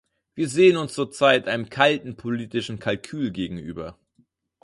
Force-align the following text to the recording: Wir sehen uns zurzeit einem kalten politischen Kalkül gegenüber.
Wir 0.33 0.49
sehen 0.49 0.77
uns 0.77 0.93
zurzeit 0.95 1.47
einem 1.47 1.69
kalten 1.69 2.15
politischen 2.17 2.79
Kalkül 2.79 3.29
gegenüber. 3.29 3.99